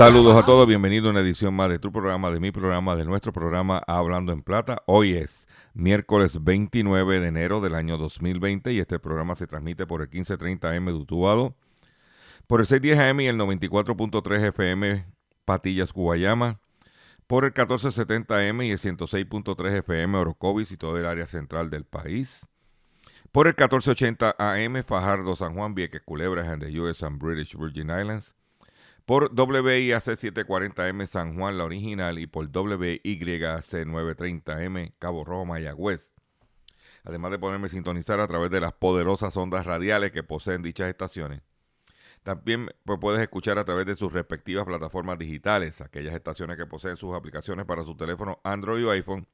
[0.00, 3.04] Saludos a todos, bienvenidos a una edición más de tu programa, de mi programa, de
[3.04, 4.82] nuestro programa Hablando en Plata.
[4.86, 10.00] Hoy es miércoles 29 de enero del año 2020 y este programa se transmite por
[10.00, 11.54] el 1530M de Utuado,
[12.46, 15.04] por el 610AM y el 94.3 FM
[15.44, 16.60] Patillas, Guayama,
[17.26, 22.48] por el 1470M y el 106.3 FM Orocovis y todo el área central del país,
[23.32, 27.90] por el 1480 AM Fajardo, San Juan, Vieques, Culebras and the US and British Virgin
[27.90, 28.34] Islands,
[29.10, 36.12] por WIAC 740M San Juan, la original, y por WYAC 930M Cabo Rojo, Mayagüez.
[37.02, 40.88] Además de ponerme a sintonizar a través de las poderosas ondas radiales que poseen dichas
[40.88, 41.42] estaciones.
[42.22, 46.94] También pues, puedes escuchar a través de sus respectivas plataformas digitales, aquellas estaciones que poseen
[46.94, 49.26] sus aplicaciones para su teléfono Android o iPhone,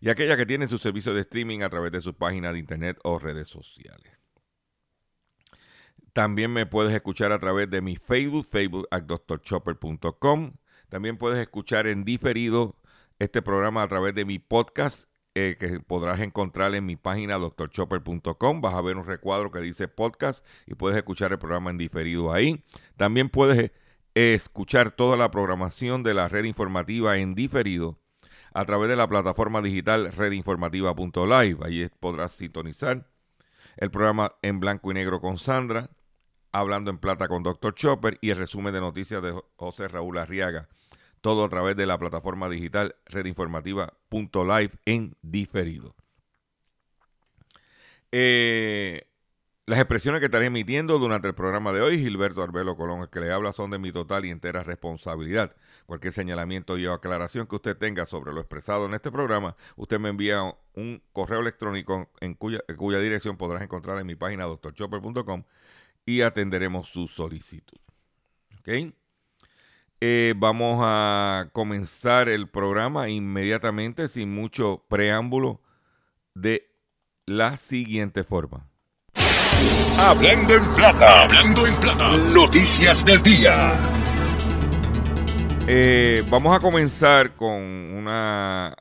[0.00, 2.96] y aquellas que tienen su servicio de streaming a través de sus páginas de internet
[3.02, 4.12] o redes sociales.
[6.12, 10.52] También me puedes escuchar a través de mi Facebook, facebook at drchopper.com.
[10.88, 12.76] También puedes escuchar en diferido
[13.18, 18.60] este programa a través de mi podcast eh, que podrás encontrar en mi página drchopper.com.
[18.60, 22.32] Vas a ver un recuadro que dice podcast y puedes escuchar el programa en diferido
[22.32, 22.64] ahí.
[22.96, 28.00] También puedes eh, escuchar toda la programación de la red informativa en diferido
[28.52, 31.58] a través de la plataforma digital redinformativa.live.
[31.64, 33.06] Ahí podrás sintonizar
[33.76, 35.90] el programa en blanco y negro con Sandra,
[36.58, 37.74] hablando en plata con Dr.
[37.74, 40.68] Chopper y el resumen de noticias de José Raúl Arriaga.
[41.20, 45.94] Todo a través de la plataforma digital redinformativa.live en diferido.
[48.12, 49.08] Eh,
[49.68, 53.20] las expresiones que estaré emitiendo durante el programa de hoy, Gilberto Arbelo Colón, el que
[53.20, 55.54] le habla, son de mi total y entera responsabilidad.
[55.84, 60.00] Cualquier señalamiento y o aclaración que usted tenga sobre lo expresado en este programa, usted
[60.00, 60.42] me envía
[60.72, 65.44] un correo electrónico en cuya, en cuya dirección podrás encontrar en mi página drchopper.com
[66.08, 67.76] y atenderemos su solicitud.
[68.60, 68.94] ¿Ok?
[70.00, 75.60] Eh, vamos a comenzar el programa inmediatamente, sin mucho preámbulo,
[76.34, 76.66] de
[77.26, 78.70] la siguiente forma.
[80.00, 82.16] Hablando en plata, hablando en plata.
[82.32, 83.72] Noticias del día.
[85.66, 88.74] Eh, vamos a comenzar con una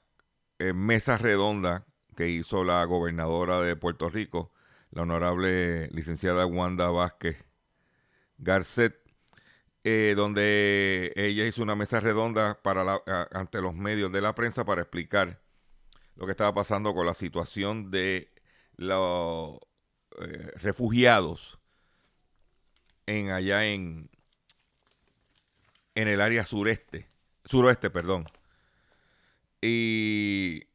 [0.59, 4.53] eh, mesa redonda que hizo la gobernadora de Puerto Rico,
[4.91, 7.43] la honorable licenciada Wanda Vázquez
[8.37, 8.95] Garcet,
[9.83, 14.81] eh, donde ella hizo una mesa redonda para ante los medios de la prensa para
[14.81, 15.41] explicar
[16.15, 18.31] lo que estaba pasando con la situación de
[18.75, 19.59] los
[20.19, 21.59] eh, refugiados
[23.05, 24.09] en allá en
[25.95, 27.09] en el área sureste,
[27.43, 28.27] suroeste, perdón.
[29.59, 30.67] Y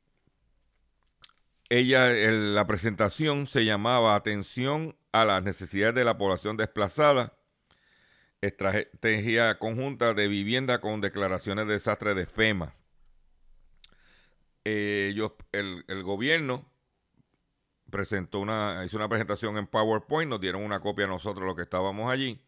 [1.78, 7.34] ella, el- la presentación se llamaba Atención a las necesidades de la población desplazada,
[8.42, 12.74] estrategia conjunta de vivienda con declaraciones de desastre de FEMA.
[14.64, 16.70] Eh, ellos, el, el gobierno
[17.90, 21.62] presentó una, hizo una presentación en PowerPoint, nos dieron una copia a nosotros los que
[21.62, 22.40] estábamos allí.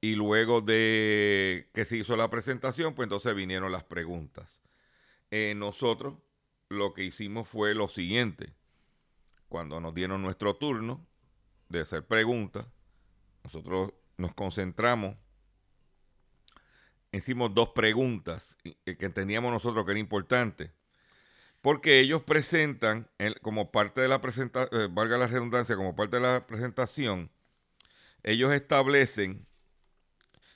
[0.00, 4.60] Y luego de que se hizo la presentación, pues entonces vinieron las preguntas.
[5.30, 6.14] Eh, nosotros
[6.68, 8.54] lo que hicimos fue lo siguiente.
[9.48, 11.06] Cuando nos dieron nuestro turno
[11.68, 12.66] de hacer preguntas,
[13.42, 15.16] nosotros nos concentramos,
[17.12, 20.72] hicimos dos preguntas y que entendíamos nosotros que era importante.
[21.60, 23.08] Porque ellos presentan,
[23.40, 27.30] como parte de la presentación, valga la redundancia, como parte de la presentación,
[28.22, 29.46] ellos establecen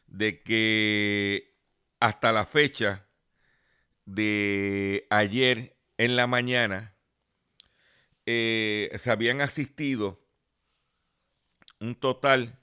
[0.07, 1.57] de que
[2.01, 3.07] hasta la fecha
[4.05, 6.95] de ayer en la mañana
[8.27, 10.21] eh, se habían asistido
[11.81, 12.59] un total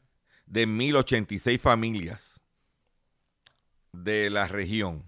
[0.48, 2.42] de 1086 familias
[3.94, 5.04] de la región.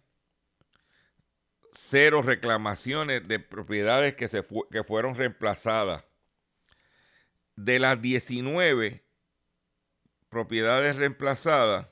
[1.73, 6.05] cero reclamaciones de propiedades que, se que fueron reemplazadas.
[7.55, 9.03] De las 19
[10.29, 11.89] propiedades reemplazadas,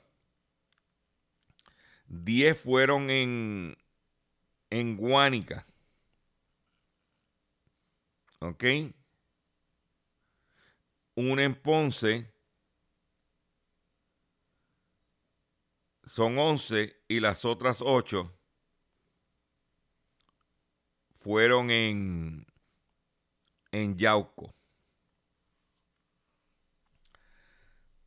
[2.07, 3.77] 10 fueron en,
[4.69, 5.65] en Guánica.
[8.39, 8.63] ¿Ok?
[11.15, 12.31] Una en Ponce.
[16.05, 18.31] Son 11 y las otras 8
[21.25, 22.45] fueron en,
[23.71, 24.53] en Yauco.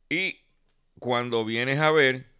[0.09, 0.37] Y
[0.99, 2.31] cuando vienes a ver,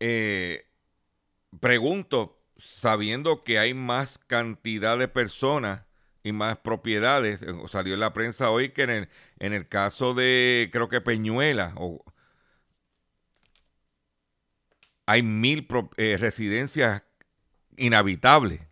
[0.00, 0.66] eh,
[1.60, 5.86] pregunto, sabiendo que hay más cantidad de personas
[6.24, 9.08] y más propiedades, eh, salió en la prensa hoy que en el,
[9.38, 12.04] en el caso de, creo que Peñuela, o,
[15.06, 15.66] hay mil
[15.96, 17.02] eh, residencias
[17.76, 18.68] inhabitable.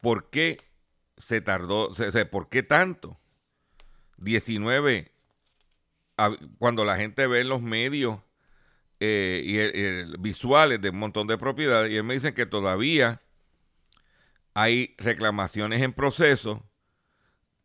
[0.00, 0.58] ¿Por qué
[1.16, 1.90] se tardó?
[2.30, 3.18] ¿Por qué tanto?
[4.18, 5.12] 19,
[6.58, 8.20] cuando la gente ve en los medios
[9.00, 13.20] eh, y visuales de un montón de propiedades, y me dicen que todavía
[14.54, 16.62] hay reclamaciones en proceso,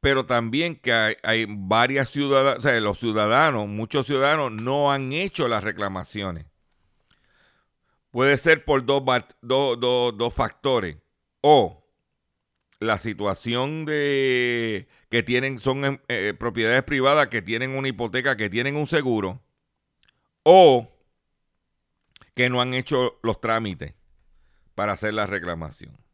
[0.01, 5.47] pero también que hay, varias ciudades, o sea, los ciudadanos, muchos ciudadanos no han hecho
[5.47, 6.45] las reclamaciones.
[8.11, 10.97] Puede ser por dos, factores.
[11.41, 11.85] O
[12.79, 18.49] la situación de que tienen, son em, eh, propiedades privadas que tienen una hipoteca, que
[18.49, 19.41] tienen un seguro.
[20.43, 20.91] O
[22.35, 23.95] que no han hecho los trámites
[24.75, 26.04] para hacer la reclamación.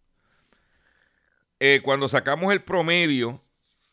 [1.64, 3.40] Eh, cuando sacamos el promedio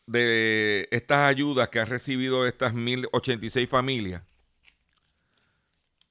[0.07, 4.23] de estas ayudas que han recibido estas 1086 familias,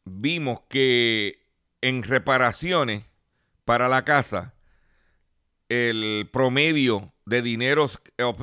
[0.05, 1.43] vimos que
[1.81, 3.06] en reparaciones
[3.64, 4.55] para la casa,
[5.69, 7.90] el promedio de dinero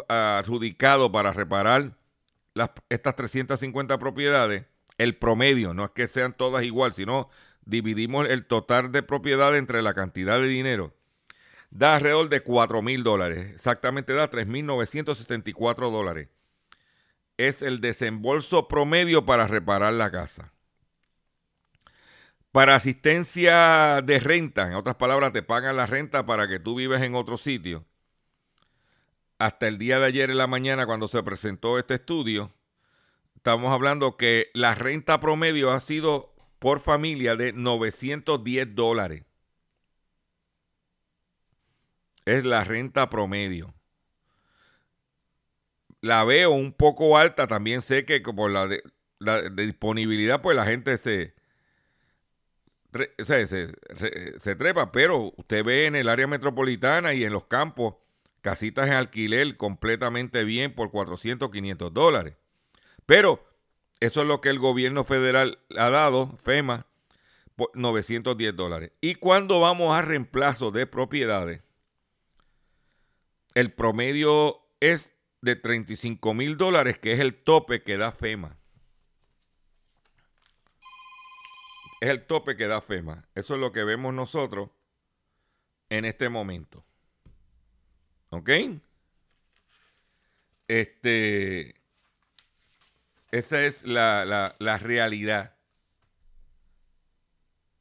[0.09, 1.97] adjudicado para reparar
[2.53, 4.65] las, estas 350 propiedades,
[4.97, 7.29] el promedio, no es que sean todas igual, sino
[7.63, 10.93] dividimos el total de propiedad entre la cantidad de dinero,
[11.75, 16.29] da alrededor de 4 mil dólares, exactamente da 3.964 dólares.
[17.35, 20.53] Es el desembolso promedio para reparar la casa.
[22.53, 27.01] Para asistencia de renta, en otras palabras, te pagan la renta para que tú vives
[27.01, 27.83] en otro sitio.
[29.37, 32.53] Hasta el día de ayer en la mañana, cuando se presentó este estudio,
[33.35, 39.25] estamos hablando que la renta promedio ha sido por familia de 910 dólares.
[42.25, 43.73] Es la renta promedio.
[46.01, 48.69] La veo un poco alta, también sé que por la,
[49.19, 51.33] la disponibilidad, pues la gente se,
[54.39, 57.95] se, trepa, pero usted ve en el área metropolitana y en los campos
[58.41, 62.35] casitas en alquiler completamente bien por 400, 500 dólares.
[63.05, 63.45] Pero
[63.99, 66.85] eso es lo que el gobierno federal ha dado, FEMA,
[67.55, 68.91] por 910 dólares.
[69.01, 71.61] Y cuando vamos a reemplazo de propiedades,
[73.55, 78.57] el promedio es de 35 mil dólares, que es el tope que da FEMA.
[82.01, 83.25] es el tope que da FEMA.
[83.33, 84.69] Eso es lo que vemos nosotros
[85.89, 86.85] en este momento.
[88.29, 88.49] ¿Ok?
[90.67, 91.75] Este,
[93.31, 95.55] esa es la, realidad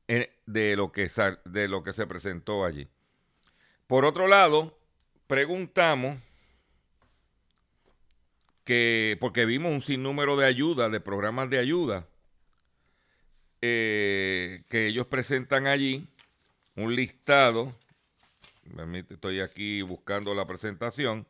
[0.06, 1.10] de lo, que,
[1.44, 2.88] de lo que se presentó allí.
[3.86, 4.78] Por otro lado,
[5.26, 6.18] preguntamos
[8.64, 12.06] que, porque vimos un sinnúmero de ayudas, de programas de ayuda,
[13.60, 16.06] eh, que ellos presentan allí,
[16.76, 17.74] un listado,
[19.08, 21.26] estoy aquí buscando la presentación,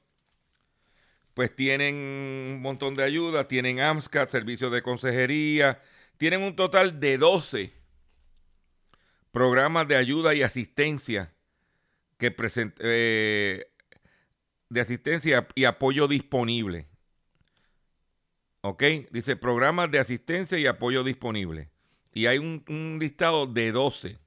[1.34, 5.82] pues tienen un montón de ayudas, tienen AMSCAT, servicios de consejería,
[6.16, 7.72] tienen un total de 12
[9.32, 11.34] programas de ayuda y asistencia
[12.18, 12.34] que
[12.78, 13.66] eh,
[14.74, 16.88] de asistencia y apoyo disponible.
[18.60, 18.82] ¿Ok?
[19.12, 21.70] Dice programas de asistencia y apoyo disponible.
[22.12, 24.18] Y hay un, listado de 12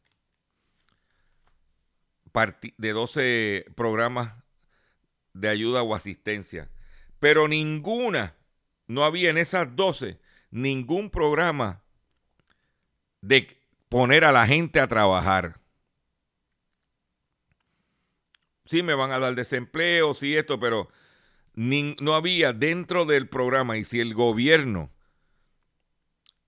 [2.77, 4.35] de 12 programas
[5.33, 6.69] de ayuda o asistencia.
[7.19, 8.35] Pero ninguna,
[8.85, 10.17] no había en esas 12
[10.49, 11.83] ningún programa
[13.21, 15.59] de poner a la gente a trabajar.
[18.67, 20.89] Sí me van a dar desempleo, sí esto, pero
[21.55, 24.91] no había dentro del programa y si el gobierno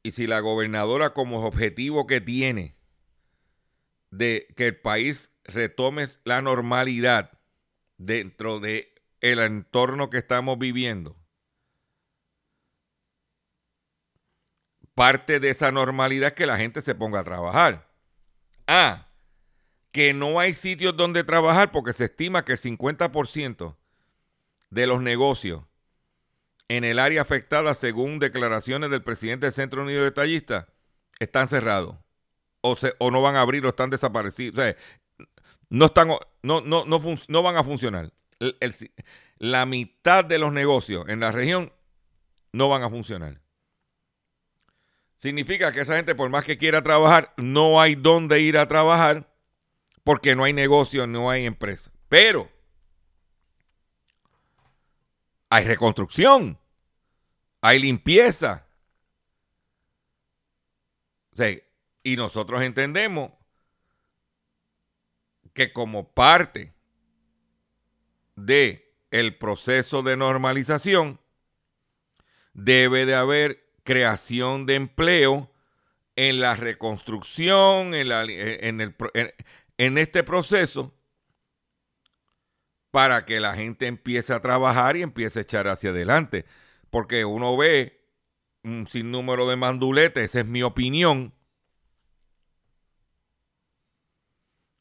[0.03, 2.75] y si la gobernadora como objetivo que tiene
[4.11, 7.39] de que el país retome la normalidad
[7.97, 11.17] dentro de el entorno que estamos viviendo,
[14.93, 17.89] parte de esa normalidad es que la gente se ponga a trabajar.
[18.67, 19.08] Ah,
[19.91, 23.75] que no hay sitios donde trabajar porque se estima que el 50%
[24.69, 25.63] de los negocios
[26.67, 30.67] en el área afectada, según declaraciones del presidente del Centro Unido de Tallistas,
[31.19, 31.95] están cerrados.
[32.61, 34.59] O, o no van a abrir o están desaparecidos.
[34.59, 34.75] O sea,
[35.69, 36.09] no, están,
[36.43, 38.11] no, no, no, van a funcionar
[39.39, 41.73] la mitad de los negocios en la región
[42.51, 43.41] no van a funcionar.
[45.17, 49.28] Significa que esa gente, por más que quiera trabajar, no hay dónde ir a trabajar
[50.03, 51.91] porque no hay negocio, no hay empresa.
[52.07, 52.49] Pero
[55.49, 56.59] hay reconstrucción,
[57.61, 58.65] hay limpieza.
[62.03, 63.31] y nosotros entendemos
[65.53, 66.73] que como parte
[68.35, 71.19] de el proceso de normalización,
[72.53, 75.51] debe de haber creación de empleo
[76.15, 78.95] en la reconstrucción, en, la, en, el,
[79.79, 80.93] este proceso,
[82.91, 86.45] para que la gente empiece a trabajar y empiece a echar hacia adelante.
[86.89, 87.99] Porque uno ve
[88.63, 91.33] un sinnúmero de manduletes, esa es mi opinión,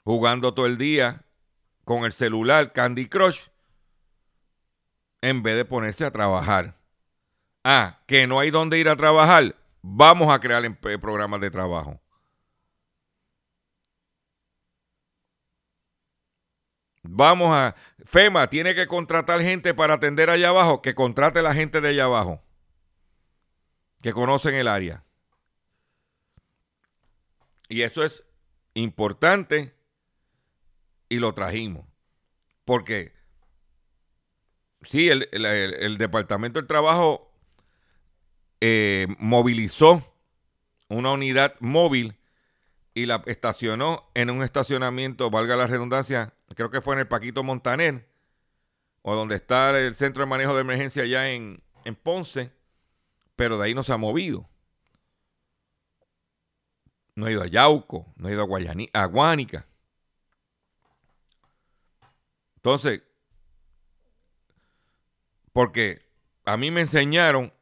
[0.05, 1.25] jugando todo el día
[1.85, 3.49] con el celular Candy Crush
[5.21, 6.77] en vez de ponerse a trabajar.
[7.63, 9.55] Ah, que no hay dónde ir a trabajar.
[9.83, 12.01] Vamos a crear programas de trabajo.
[17.11, 17.75] Vamos a.
[18.05, 20.83] FEMA tiene que contratar gente para atender allá abajo.
[20.83, 22.43] Que contrate la gente de allá abajo.
[24.03, 25.05] Que conocen el área.
[27.69, 28.25] Y eso es
[28.75, 29.75] importante
[31.09, 31.87] y lo trajimos.
[32.67, 33.13] Porque,
[34.83, 37.33] sí, el, Departamento del Trabajo
[38.61, 40.15] eh, movilizó
[40.89, 42.19] una unidad móvil
[42.93, 47.43] y la estacionó en un estacionamiento, valga la redundancia, creo que fue en el Paquito
[47.43, 48.09] Montaner,
[49.03, 52.53] o donde está el centro de manejo de emergencia allá en, en Ponce,
[53.37, 54.49] pero de ahí no se ha movido.
[57.15, 59.67] No ha ido a Yauco, no ha ido a, Guayani, a Guánica.
[62.57, 63.03] Entonces,
[65.53, 66.03] porque
[66.45, 67.53] a mí me enseñaron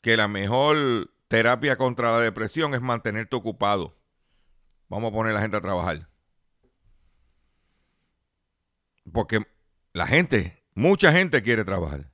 [0.00, 3.96] que la mejor terapia contra la depresión es mantenerte ocupado.
[4.88, 6.11] Vamos a poner a la gente a trabajar.
[9.10, 9.40] Porque
[9.92, 12.10] la gente, mucha gente quiere trabajar.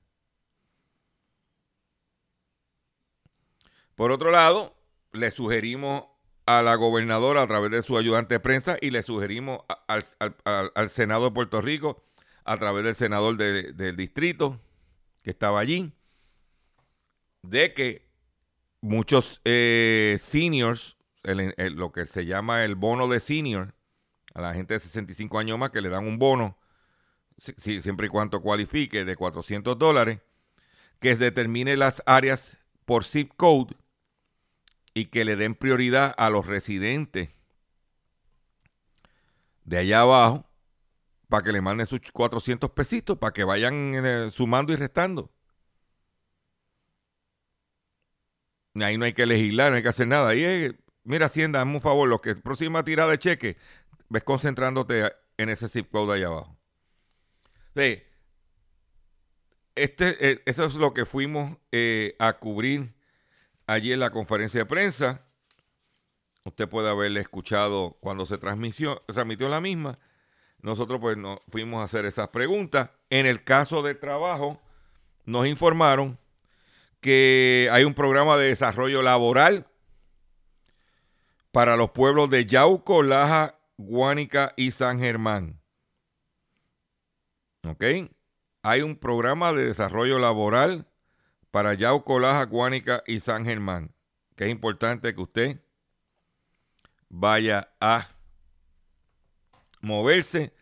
[3.95, 4.76] Por otro lado,
[5.12, 6.04] le sugerimos
[6.47, 11.26] a la gobernadora a través de su ayudante de prensa y le sugerimos al, Senado
[11.26, 12.04] de Puerto Rico
[12.45, 14.59] a través del senador del distrito
[15.23, 15.92] que estaba allí,
[17.42, 18.09] de que
[18.80, 23.75] muchos eh, seniors, lo que se llama el bono de senior,
[24.33, 26.57] a la gente de 65 años más que le dan un bono,
[27.38, 30.21] siempre y cuando cualifique, de 400 dólares,
[31.00, 33.76] que determine las áreas por zip code
[34.95, 37.30] y que le den prioridad a los residentes
[39.64, 40.45] de allá abajo
[41.28, 45.30] para que le manden sus 400 pesitos, para que vayan eh, sumando y restando.
[48.75, 50.28] Ahí no hay que legislar, no hay que hacer nada.
[50.30, 53.57] Ahí, mira, Hacienda, dame un favor, lo que próxima tirada de cheque,
[54.09, 56.58] ves concentrándote en ese zip code ahí abajo.
[59.75, 62.94] Este, eh, eso es lo que fuimos eh, a cubrir
[63.66, 65.25] allí en la conferencia de prensa.
[66.44, 69.99] Usted puede haberle escuchado cuando se transmitió, transmitió la misma.
[70.61, 72.90] Nosotros pues nos fuimos a hacer esas preguntas.
[73.11, 74.61] En el caso de trabajo,
[75.25, 76.18] nos informaron
[77.00, 79.68] que hay un programa de desarrollo laboral
[81.52, 85.61] para los pueblos de Yauco, Laja, Guánica y San Germán.
[87.68, 87.84] ¿Ok?
[88.62, 90.88] Hay un programa de desarrollo laboral
[91.50, 93.94] para Yauco, Laja, Guánica y San Germán.
[94.37, 95.60] Que es importante que usted
[97.08, 98.06] vaya a
[99.80, 100.52] moverse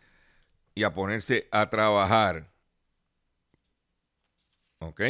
[0.75, 2.51] y a ponerse a trabajar.
[4.79, 5.01] ¿Ok?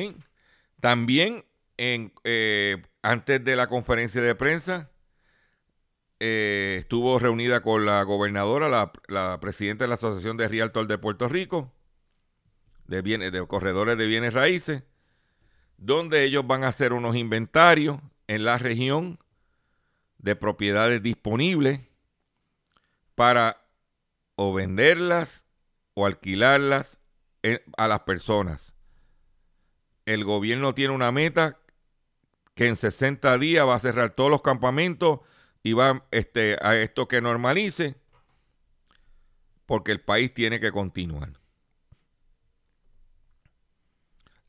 [0.80, 1.46] También
[1.78, 4.90] eh, antes de la conferencia de prensa
[6.20, 8.70] eh, estuvo reunida con la gobernadora,
[9.08, 11.72] la, presidenta de la Asociación de Realtor de Puerto Rico,
[12.88, 14.84] de, bienes, de corredores de bienes raíces,
[15.78, 19.20] donde ellos van a hacer unos inventarios en la región
[20.18, 21.82] de propiedades disponibles
[23.16, 23.62] para
[24.36, 25.46] o venderlas
[25.94, 27.00] o alquilarlas
[27.44, 28.74] eh, a las personas
[30.08, 31.60] el gobierno tiene una meta
[32.56, 35.20] que en 60 días va a cerrar todos los campamentos
[35.64, 37.98] y va este, a esto que normalice,
[39.66, 41.34] porque el país tiene que continuar.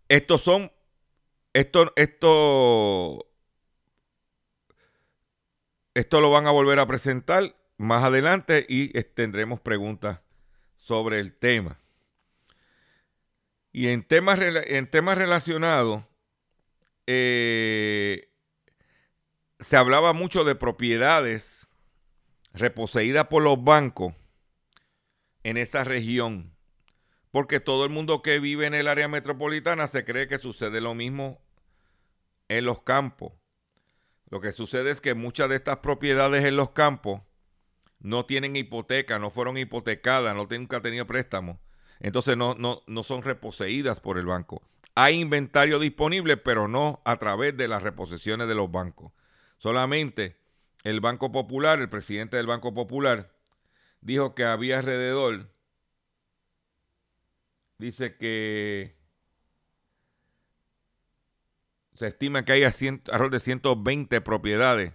[0.08, 0.72] Estos son,
[1.52, 3.30] esto, esto,
[5.94, 10.20] esto lo van a volver a presentar más adelante y tendremos preguntas
[10.76, 11.78] sobre el tema.
[13.72, 16.04] Y en temas, en relacionados,
[17.06, 18.32] eh,
[19.60, 21.70] se hablaba mucho de propiedades
[22.52, 24.14] reposeídas por los bancos
[25.42, 26.57] en esa región,
[27.30, 30.94] porque todo el mundo que vive en el área metropolitana se cree que sucede lo
[30.94, 31.40] mismo
[32.48, 33.32] en los campos.
[34.30, 37.22] Lo que sucede es que muchas de estas propiedades en los campos
[38.00, 41.58] no tienen hipoteca, no fueron hipotecadas, no nunca han tenido préstamos
[42.00, 44.62] entonces no, no, no son reposeídas por el banco.
[44.94, 49.12] Hay inventario disponible, pero no a través de las reposiciones de los bancos.
[49.58, 50.36] Solamente
[50.84, 53.32] el Banco Popular, el presidente del Banco Popular,
[54.00, 55.50] dijo que había alrededor,
[57.78, 58.96] dice que
[61.94, 64.94] se estima que hay alrededor de 120 propiedades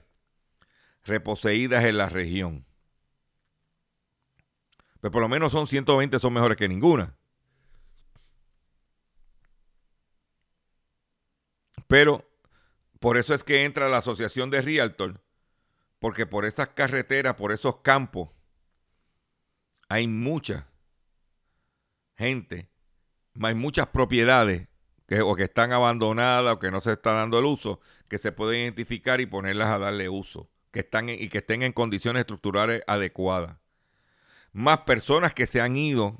[1.04, 2.66] reposeídas en la región.
[5.04, 7.18] Pero pues por lo menos son 120, son mejores que ninguna.
[11.88, 12.26] Pero
[13.00, 15.22] por eso es que entra la asociación de Realtor,
[16.00, 18.30] porque por esas carreteras, por esos campos,
[19.90, 20.70] hay mucha
[22.16, 22.70] gente,
[23.42, 24.68] hay muchas propiedades
[25.08, 28.32] que, o que están abandonadas o que no se está dando el uso, que se
[28.32, 32.82] pueden identificar y ponerlas a darle uso, que están y que estén en condiciones estructurales
[32.88, 33.58] adecuadas
[34.54, 36.18] más personas que se han ido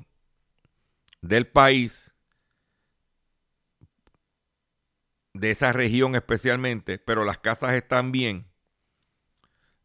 [1.22, 2.12] del país,
[5.32, 8.52] de esa región especialmente, pero las casas están bien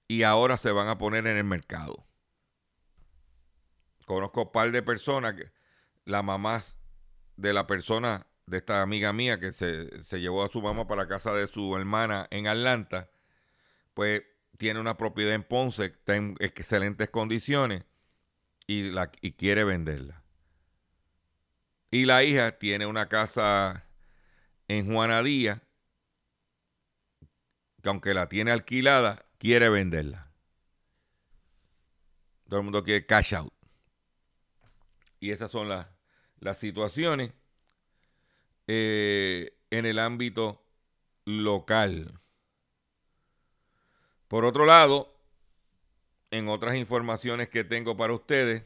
[0.07, 2.05] y ahora se van a poner en el mercado.
[4.05, 5.51] Conozco un par de personas, que,
[6.05, 6.61] la mamá
[7.39, 11.07] de la persona, de esta amiga mía que se, se llevó a su mamá para
[11.07, 13.09] casa de su hermana en Atlanta,
[13.93, 14.23] pues
[14.57, 17.85] tiene una propiedad en Ponce, está en excelentes condiciones
[18.67, 20.21] y, la, y quiere venderla.
[21.91, 23.85] Y la hija tiene una casa
[24.67, 25.63] en Juanadía,
[27.81, 30.29] que aunque la tiene alquilada, quiere venderla.
[32.49, 33.53] Todo el mundo quiere cash out.
[35.21, 35.87] Y esas son las,
[36.39, 37.31] las situaciones
[38.67, 40.61] eh, en el ámbito
[41.25, 42.19] local.
[44.27, 45.13] Por otro lado,
[46.31, 48.63] en otras informaciones que tengo para ustedes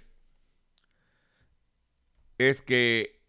[2.37, 3.21] es que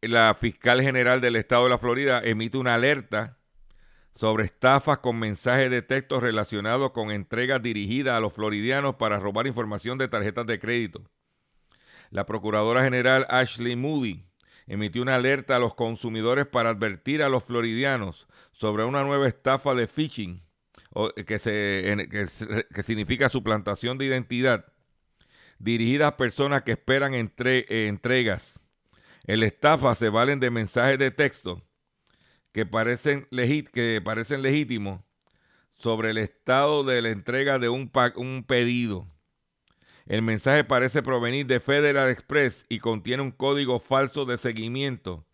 [0.00, 3.38] la fiscal general del estado de la Florida emite una alerta
[4.14, 9.46] sobre estafas con mensajes de texto relacionados con entregas dirigidas a los floridianos para robar
[9.46, 11.02] información de tarjetas de crédito.
[12.12, 14.26] La procuradora general Ashley Moody
[14.66, 19.74] emitió una alerta a los consumidores para advertir a los floridianos sobre una nueva estafa
[19.74, 20.42] de phishing
[21.26, 24.66] que, significa suplantación de identidad,
[25.58, 28.60] dirigidas a personas que esperan eh, entregas.
[29.24, 31.62] El estafa se valen de mensajes de texto
[32.52, 35.00] que parecen, legítimos
[35.72, 37.88] sobre el estado de la entrega de un
[38.46, 39.06] pedido.
[40.06, 45.24] El mensaje parece provenir de Federal Express y contiene un código falso de seguimiento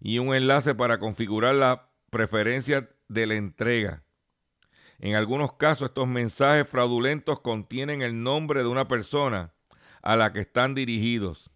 [0.00, 4.02] y un enlace para configurar la preferencia de la entrega.
[4.98, 9.52] En algunos casos estos mensajes fraudulentos contienen el nombre de una persona
[10.00, 11.50] a la que están dirigidos.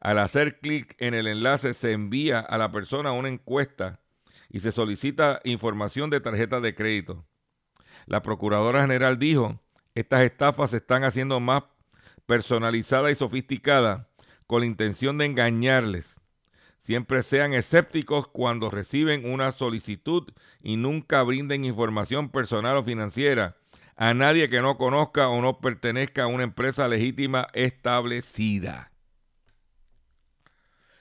[0.00, 4.00] Al hacer clic en el enlace se envía a la persona una encuesta
[4.50, 7.24] y se solicita información de tarjeta de crédito.
[8.06, 9.60] La Procuradora General dijo,
[9.94, 11.64] estas estafas se están haciendo más
[12.32, 14.06] personalizadas y sofisticadas
[14.46, 16.18] con la intención de engañarles.
[16.80, 23.58] Siempre sean escépticos cuando reciben una solicitud y nunca brinden información personal o financiera
[23.96, 28.90] a nadie que no conozca o no pertenezca a una empresa legítima establecida.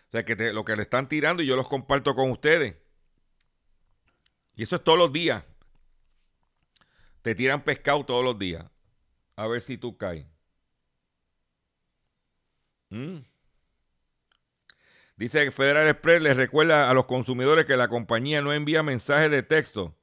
[0.10, 2.76] O sea, que lo que le están tirando y yo los comparto con ustedes.
[4.58, 5.46] Y eso es todos los días.
[7.22, 8.66] Te tiran pescado todos los días.
[9.38, 10.26] A ver si tú caes.
[12.92, 13.24] Mm.
[15.16, 19.44] Dice Federal Express les recuerda a los consumidores que la compañía no envía mensajes de
[19.44, 19.96] texto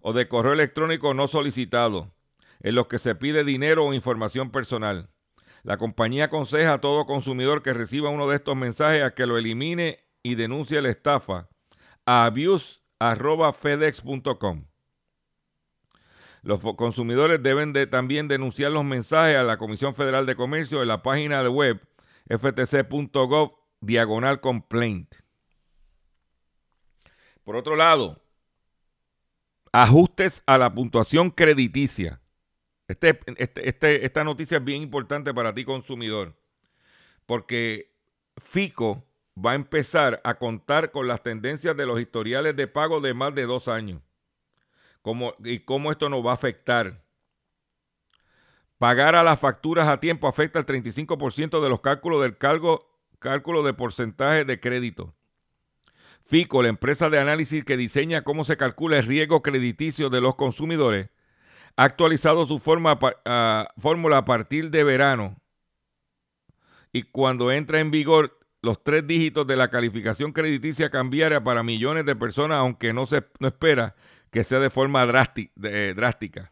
[0.00, 2.14] o de correo electrónico no solicitado
[2.60, 5.08] en los que se pide dinero o información personal.
[5.62, 9.38] La compañía aconseja a todo consumidor que reciba uno de estos mensajes a que lo
[9.38, 11.48] elimine y denuncie la estafa
[12.04, 14.66] a abuse.fedex.com.
[16.42, 20.88] Los consumidores deben de también denunciar los mensajes a la Comisión Federal de Comercio en
[20.88, 21.80] la página de web
[22.28, 25.14] ftc.gov diagonal complaint.
[27.44, 28.22] Por otro lado,
[29.72, 32.20] ajustes a la puntuación crediticia.
[32.88, 36.36] Este, este, este, esta noticia es bien importante para ti consumidor,
[37.26, 37.94] porque
[38.36, 39.04] FICO
[39.34, 43.34] va a empezar a contar con las tendencias de los historiales de pago de más
[43.34, 44.02] de dos años.
[45.44, 47.01] y cómo esto nos va a afectar.
[48.82, 52.90] Pagar a las facturas a tiempo afecta al 35% de los cálculos del cargo,
[53.20, 55.14] cálculo de porcentaje de crédito.
[56.24, 60.34] FICO, la empresa de análisis que diseña cómo se calcula el riesgo crediticio de los
[60.34, 61.10] consumidores,
[61.76, 62.98] ha actualizado su forma,
[63.78, 65.36] fórmula a partir de verano.
[66.92, 72.04] Y cuando entra en vigor los tres dígitos de la calificación crediticia cambiará para millones
[72.04, 73.94] de personas, aunque no se no espera
[74.32, 76.51] que sea de forma drástica.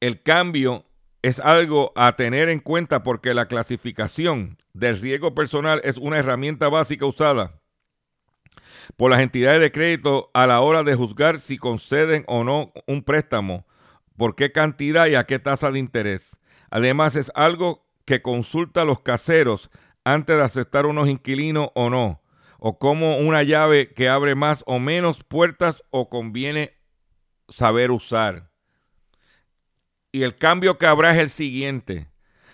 [0.00, 0.84] El cambio
[1.22, 6.68] es algo a tener en cuenta porque la clasificación del riesgo personal es una herramienta
[6.68, 7.60] básica usada
[8.96, 13.02] por las entidades de crédito a la hora de juzgar si conceden o no un
[13.02, 13.66] préstamo,
[14.16, 16.36] por qué cantidad y a qué tasa de interés.
[16.70, 19.70] Además es algo que consulta a los caseros
[20.04, 22.22] antes de aceptar unos inquilinos o no,
[22.58, 26.74] o como una llave que abre más o menos puertas o conviene
[27.48, 28.50] saber usar.
[30.16, 32.08] Y el cambio que habrá es el siguiente.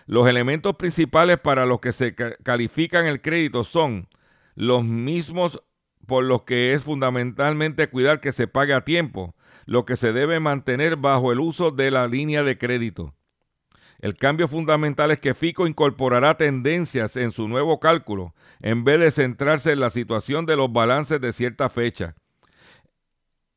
[0.07, 4.09] Los elementos principales para los que se califican el crédito son
[4.57, 5.62] los mismos
[6.05, 10.40] por lo que es fundamentalmente cuidar que se pague a tiempo, lo que se debe
[10.40, 13.14] mantener bajo el uso de la línea de crédito.
[14.01, 19.12] El cambio fundamental es que FICO incorporará tendencias en su nuevo cálculo, en vez de
[19.12, 22.16] centrarse en la situación de los balances de cierta fecha.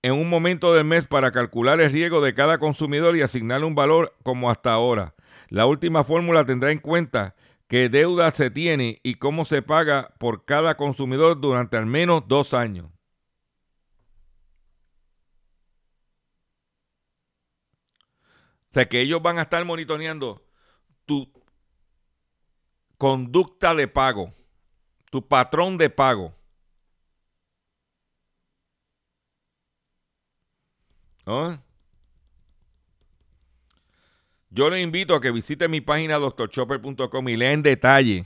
[0.05, 3.73] En un momento del mes para calcular el riesgo de cada consumidor y asignarle un
[3.73, 5.15] valor como hasta ahora.
[5.49, 7.33] La última fórmula tendrá en cuenta
[7.67, 12.53] qué deuda se tiene y cómo se paga por cada consumidor durante al menos dos
[12.53, 12.85] años.
[18.69, 20.45] O sea que ellos van a estar monitoreando
[21.05, 21.33] tu
[22.99, 24.31] conducta de pago,
[25.09, 26.35] tu patrón de pago.
[34.49, 38.25] Yo le invito a que visite mi página doctorchopper.com y lea en detalle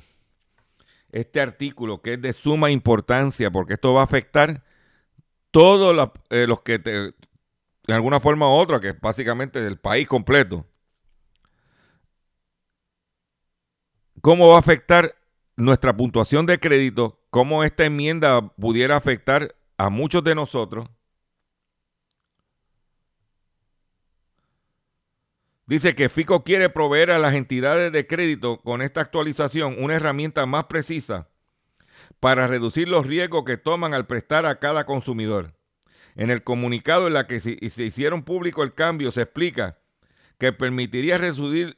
[1.11, 4.63] este artículo que es de suma importancia porque esto va a afectar
[5.51, 10.07] todos eh, los que te, de alguna forma u otra, que es básicamente el país
[10.07, 10.65] completo.
[14.21, 15.15] ¿Cómo va a afectar
[15.55, 17.19] nuestra puntuación de crédito?
[17.31, 20.87] ¿Cómo esta enmienda pudiera afectar a muchos de nosotros?
[25.69, 30.47] Dice que FICO quiere proveer a las entidades de crédito con esta actualización una herramienta
[30.47, 31.27] más precisa
[32.19, 35.53] para reducir los riesgos que toman al prestar a cada consumidor.
[36.15, 39.77] En el comunicado en la que se, hicieron público el cambio se explica
[40.39, 41.77] que permitiría reducir,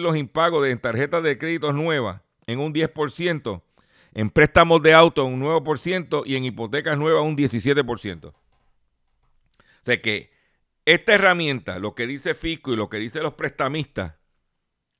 [0.00, 3.62] los impagos de tarjetas de crédito nuevas en un 10%,
[4.14, 8.24] en préstamos de auto un 9% y en hipotecas nuevas un 17%.
[8.30, 8.34] O
[9.84, 10.37] sea que
[10.94, 14.14] esta herramienta, lo que dice Fisco y lo que dicen los prestamistas,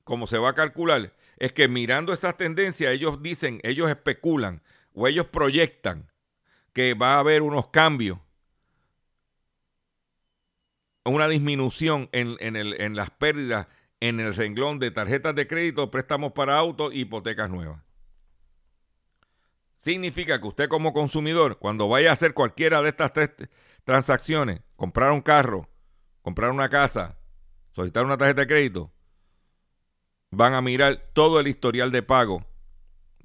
[0.03, 4.61] como se va a calcular, es que mirando esas tendencias, ellos dicen, ellos especulan
[4.93, 6.11] o ellos proyectan
[6.73, 8.19] que va a haber unos cambios,
[11.05, 13.67] una disminución en, en las pérdidas
[13.99, 17.81] en el renglón de tarjetas de crédito, préstamos para autos hipotecas nuevas.
[19.77, 23.31] Significa que usted como consumidor, cuando vaya a hacer cualquiera de estas tres
[23.85, 25.68] transacciones, comprar un carro,
[26.21, 27.17] comprar una casa,
[27.71, 28.91] solicitar una tarjeta de crédito,
[30.31, 32.45] van a mirar todo el historial de pago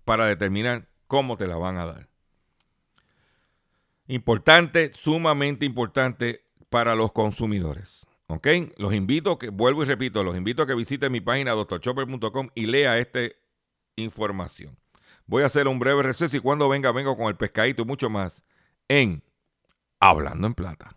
[0.05, 2.09] para determinar cómo te la van a dar.
[4.07, 8.07] Importante, sumamente importante para los consumidores.
[8.27, 8.49] ¿Ok?
[8.79, 12.67] Los invito, que vuelvo y repito, los invito a que visiten mi página doctorchopper.com y
[12.67, 13.21] lea esta
[13.97, 14.79] información.
[15.27, 18.11] Voy a hacer un breve receso y cuando venga, vengo con el pescadito y mucho
[18.11, 18.43] más
[18.89, 19.23] en
[20.01, 20.97] Hablando en Plata.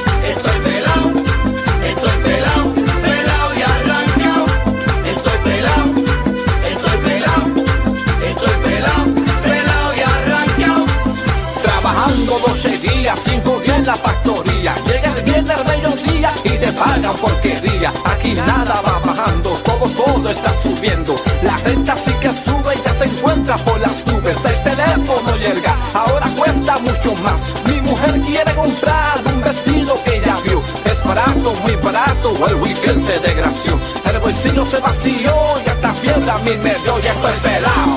[17.21, 17.93] Porquería.
[18.05, 21.15] Aquí nada va bajando, todo, todo está subiendo.
[21.43, 24.35] La renta sí que sube y ya se encuentra por las nubes.
[24.43, 27.41] El teléfono llega, ahora cuesta mucho más.
[27.69, 30.61] Mi mujer quiere comprar un vestido que ya vio.
[30.85, 33.79] Es barato, muy barato, el weekend se desgració.
[34.09, 35.33] El bolsillo se vació
[35.65, 36.99] y hasta fiebre a mí me dio.
[36.99, 37.95] Ya estoy pelado,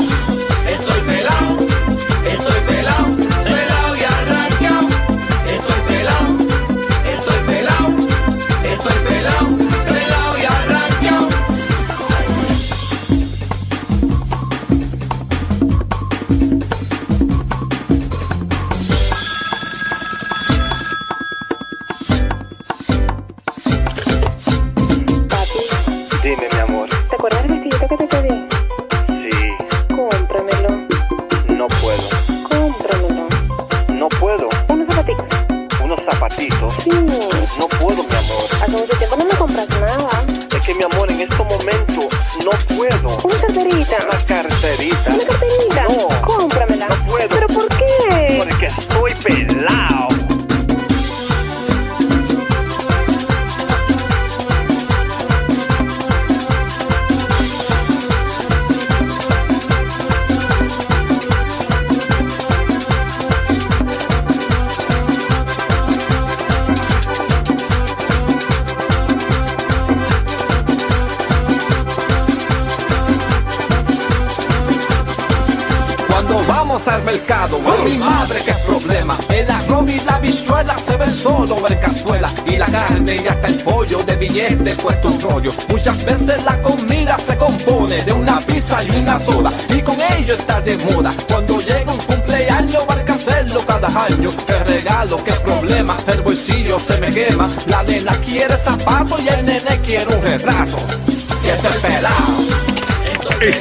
[44.23, 45.34] carterita.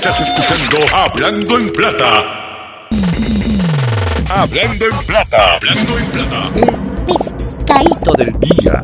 [0.05, 2.89] Estás escuchando Hablando en Plata.
[4.29, 5.55] Hablando en Plata.
[5.55, 6.51] Hablando en Plata.
[6.57, 8.83] El pescadito del día.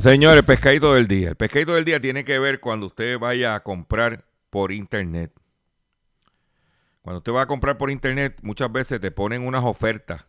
[0.00, 1.28] Señores, pescadito del día.
[1.28, 5.32] El pescadito del día tiene que ver cuando usted vaya a comprar por internet.
[7.02, 10.26] Cuando usted va a comprar por internet, muchas veces te ponen unas ofertas.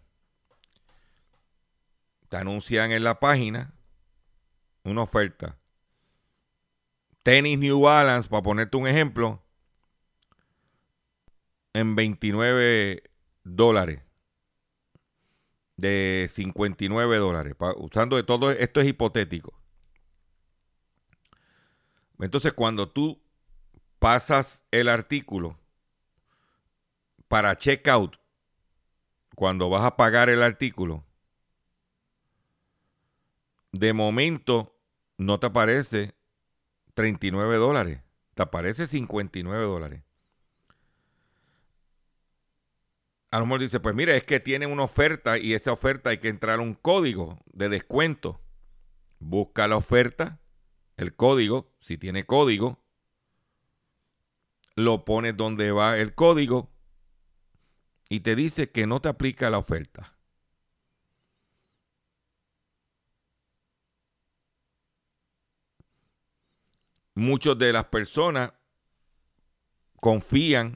[2.30, 3.74] Te anuncian en la página
[4.84, 5.58] una oferta.
[7.24, 9.44] Tenis New Balance, para ponerte un ejemplo,
[11.74, 13.04] en 29
[13.44, 14.02] dólares.
[15.78, 17.56] De 59 dólares.
[17.78, 19.54] usando de todo esto es hipotético.
[22.20, 23.20] Entonces, cuando tú
[23.98, 25.58] pasas el artículo
[27.28, 28.18] para checkout,
[29.36, 31.04] cuando vas a pagar el artículo,
[33.72, 34.78] de momento
[35.18, 36.16] no te aparece
[36.94, 38.02] 39 dólares,
[38.34, 40.04] te aparece 59 dólares.
[43.32, 46.18] A lo mejor dice, pues mira, es que tiene una oferta y esa oferta hay
[46.18, 48.42] que entrar un código de descuento.
[49.20, 50.42] Busca la oferta,
[50.98, 52.84] el código, si tiene código,
[54.76, 56.72] lo pones donde va el código
[58.10, 60.18] y te dice que no te aplica la oferta.
[67.16, 68.54] Muchas de las personas
[70.00, 70.76] confían,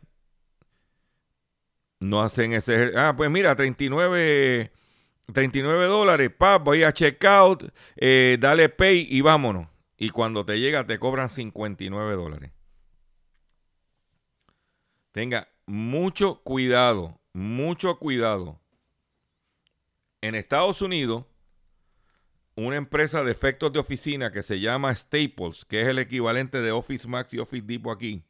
[2.00, 2.92] no hacen ese...
[2.96, 4.72] Ah, pues mira, 39,
[5.34, 7.64] 39 dólares, pa, voy a check out,
[7.96, 9.68] eh, dale pay y vámonos.
[9.98, 12.52] Y cuando te llega te cobran 59 dólares.
[15.12, 18.60] Tenga mucho cuidado, mucho cuidado.
[20.22, 21.26] En Estados Unidos,
[22.56, 26.72] una empresa de efectos de oficina que se llama Staples, que es el equivalente de
[26.72, 28.24] Office Max y Office Depot aquí,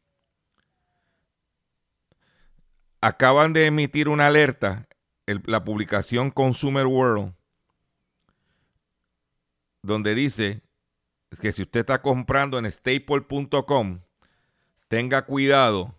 [3.01, 4.87] acaban de emitir una alerta,
[5.27, 7.33] la publicación Consumer World,
[9.83, 10.63] donde dice
[11.39, 13.99] que si usted está comprando en staples.com,
[14.87, 15.95] tenga cuidado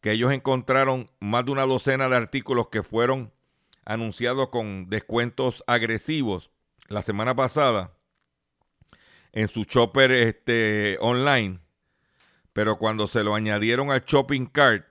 [0.00, 3.32] que ellos encontraron más de una docena de artículos que fueron
[3.84, 6.50] anunciados con descuentos agresivos
[6.90, 7.96] la semana pasada
[9.32, 11.60] en su shopper este, online,
[12.52, 14.86] pero cuando se lo añadieron al shopping cart,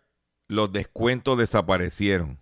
[0.48, 2.40] los descuentos desaparecieron.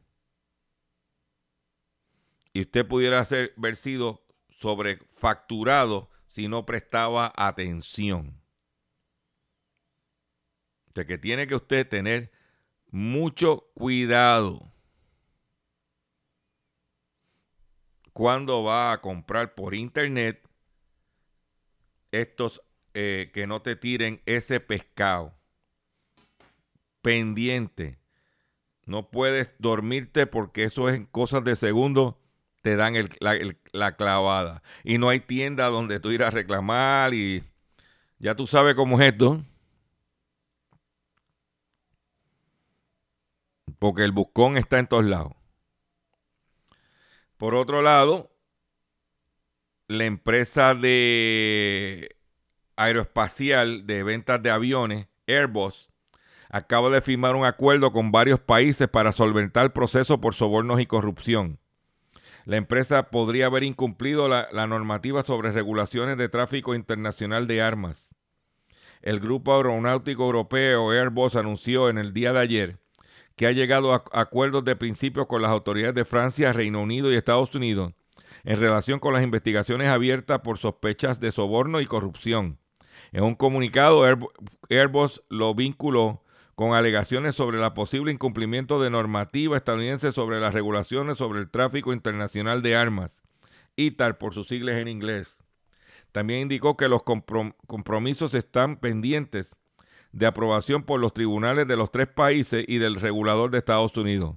[2.53, 8.39] Y usted pudiera ser, haber sido sobrefacturado si no prestaba atención.
[10.93, 12.31] De que tiene que usted tener
[12.91, 14.71] mucho cuidado
[18.17, 20.41] cuando va a comprar por internet
[22.11, 22.63] estos
[22.95, 25.35] eh, que no te tiren ese pescado.
[27.03, 27.99] Pendiente.
[28.87, 32.19] No puedes dormirte porque eso es cosas de segundo,
[32.63, 33.37] te dan la,
[33.71, 34.63] la, clavada.
[34.83, 37.43] Y no hay tienda donde tú irás a reclamar y
[38.17, 39.43] ya tú sabes cómo es esto.
[43.77, 45.36] porque el buscón está en todos lados.
[47.37, 48.31] Por otro lado,
[49.87, 52.15] la empresa de
[52.75, 55.89] aeroespacial de ventas de aviones, Airbus,
[56.49, 60.87] acaba de firmar un acuerdo con varios países para solventar el proceso por sobornos y
[60.87, 61.59] corrupción.
[62.45, 68.09] La empresa podría haber incumplido la, la, normativa sobre regulaciones de tráfico internacional de armas.
[69.01, 72.79] El Grupo Aeronáutico Europeo Airbus anunció en el día de ayer
[73.37, 77.15] que ha llegado a acuerdos de principio con las autoridades de Francia, Reino Unido y
[77.15, 77.93] Estados Unidos
[78.43, 82.59] en relación con las investigaciones abiertas por sospechas de soborno y corrupción.
[83.11, 84.03] En un comunicado,
[84.69, 86.23] Airbus lo vinculó
[86.55, 91.93] con alegaciones sobre el posible incumplimiento de normativa estadounidense sobre las regulaciones sobre el tráfico
[91.93, 93.21] internacional de armas,
[93.75, 95.37] ITAR por sus siglas en inglés.
[96.11, 99.55] También indicó que los compromisos están pendientes
[100.17, 104.35] de aprobación por los tribunales de los tres países y del regulador de Estados Unidos.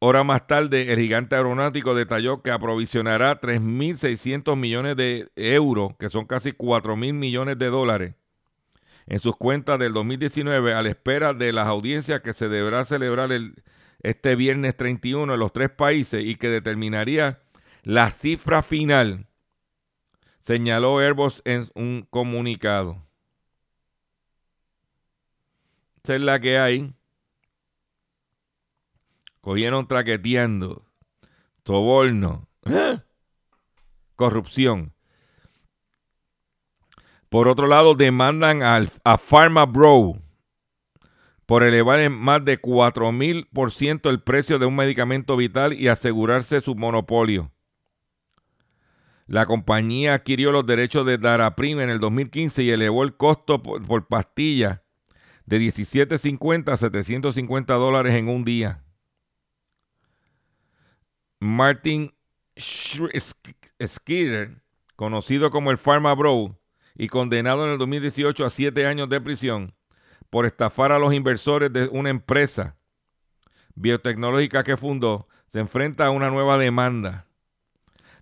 [0.00, 6.26] Hora más tarde, el gigante aeronáutico detalló que aprovisionará 3.600 millones de euros, que son
[6.26, 8.14] casi 4.000 millones de dólares,
[9.06, 13.32] en sus cuentas del 2019 a la espera de las audiencias que se deberá celebrar
[13.32, 13.62] el,
[14.02, 17.40] este viernes 31 en los tres países y que determinaría
[17.82, 19.29] la cifra final
[20.40, 23.02] señaló Airbus en un comunicado.
[26.02, 26.94] Esa es la que hay.
[29.40, 30.84] Cogieron traqueteando,
[31.64, 33.00] soborno, ¿eh?
[34.16, 34.92] corrupción.
[37.30, 40.20] Por otro lado, demandan a Pharma Bro
[41.50, 46.76] por elevar en más de 4.000% el precio de un medicamento vital y asegurarse su
[46.76, 47.50] monopolio.
[49.30, 54.08] La compañía adquirió los derechos de Daraprim en el 2015 y elevó el costo por,
[54.08, 54.82] pastilla
[55.46, 58.82] de 17.50 a 750 dólares en un día.
[61.38, 62.12] Martin
[62.58, 64.64] Skeeter,
[64.96, 66.58] conocido como el Pharma Bro
[66.96, 69.76] y condenado en el 2018 a siete años de prisión
[70.28, 72.74] por estafar a los inversores de una empresa
[73.76, 77.29] biotecnológica que fundó, se enfrenta a una nueva demanda.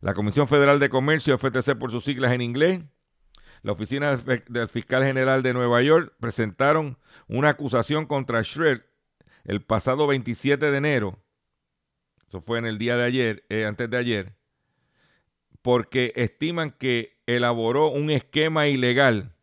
[0.01, 2.83] La Comisión Federal de Comercio, FTC por sus siglas en inglés,
[3.63, 8.83] la Oficina del Fiscal General de Nueva York presentaron una acusación contra Shred
[9.45, 11.19] el pasado 27 de enero.
[12.29, 14.37] Eso fue en el día de ayer, eh, antes de ayer,
[15.63, 19.35] porque estiman que elaboró un esquema ilegal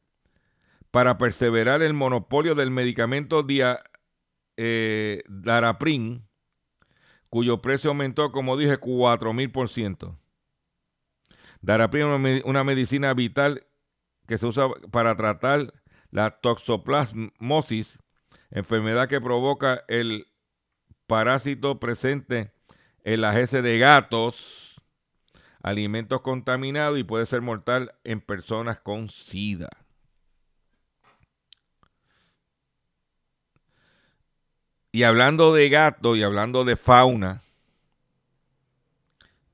[0.91, 3.45] para perseverar el monopolio del medicamento
[4.55, 6.25] eh, Daraprin,
[7.29, 10.17] cuyo precio aumentó, como dije, 4.000%.
[11.65, 13.65] Daraprin es una medicina vital
[14.27, 15.73] que se usa para tratar
[16.11, 17.97] la toxoplasmosis,
[18.51, 20.27] enfermedad que provoca el
[21.07, 22.53] parásito presente
[23.03, 24.79] en las heces de gatos,
[25.63, 29.69] alimentos contaminados y puede ser mortal en personas con SIDA.
[34.91, 37.41] Y hablando de gato y hablando de fauna,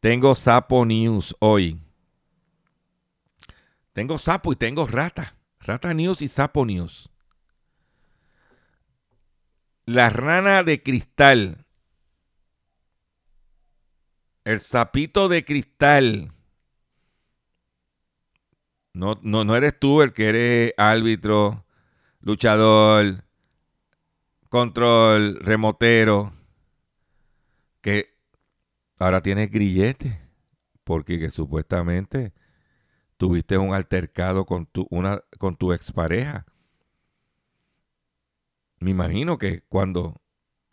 [0.01, 1.79] tengo sapo news hoy.
[4.01, 5.35] Tengo sapo y tengo rata.
[5.59, 7.11] Rata news y sapo news.
[9.85, 11.67] La rana de cristal.
[14.43, 16.33] El sapito de cristal.
[18.93, 21.63] No, no, no eres tú el que eres árbitro,
[22.21, 23.23] luchador,
[24.49, 26.33] control, remotero.
[27.81, 28.17] Que
[28.97, 30.19] ahora tienes grillete.
[30.83, 32.33] Porque que supuestamente
[33.21, 36.47] tuviste un altercado con tu, una, con tu expareja.
[38.79, 40.23] Me imagino que cuando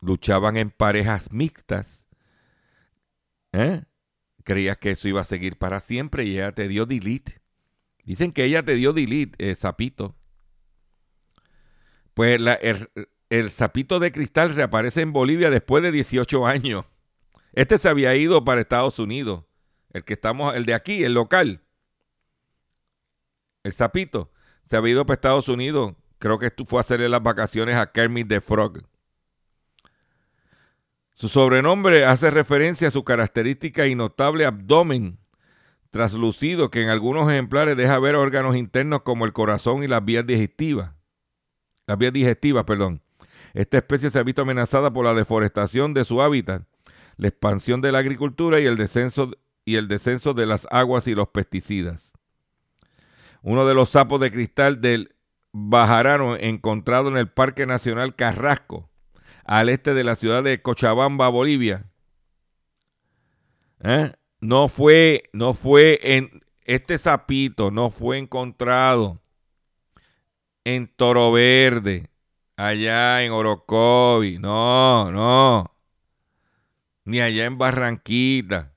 [0.00, 2.06] luchaban en parejas mixtas,
[3.52, 3.82] ¿eh?
[4.44, 7.42] creías que eso iba a seguir para siempre y ella te dio delete.
[8.02, 10.16] Dicen que ella te dio delete, sapito.
[12.14, 12.88] Pues el,
[13.28, 16.86] el sapito de cristal reaparece en Bolivia después de 18 años.
[17.52, 19.44] Este se había ido para Estados Unidos.
[19.92, 21.67] El que estamos, el de aquí, el local
[23.68, 24.32] el sapito,
[24.64, 25.94] se había ido para Estados Unidos.
[26.18, 28.82] Creo que fue a hacerle las vacaciones a Kermit the Frog.
[31.12, 35.18] Su sobrenombre hace referencia a su característica y notable abdomen
[35.90, 40.26] traslucido que en algunos ejemplares deja ver órganos internos como el corazón y las vías
[40.26, 40.92] digestivas.
[41.86, 43.02] Las vías digestivas, perdón.
[43.54, 46.62] Esta especie se ha visto amenazada por la deforestación de su hábitat,
[47.16, 49.30] la expansión de la agricultura y el descenso,
[49.64, 52.17] y el descenso de las aguas y los pesticidas
[53.48, 55.16] uno de los sapos de cristal del
[55.52, 58.90] Bajarano encontrado en el Parque Nacional Carrasco,
[59.46, 61.90] al este de la ciudad de Cochabamba, Bolivia.
[63.82, 64.12] ¿Eh?
[64.40, 69.18] No fue, no fue en este sapito, no fue encontrado
[70.64, 72.10] en Toro Verde,
[72.54, 75.74] allá en Orocovi, no, no,
[77.06, 78.74] ni allá en Barranquita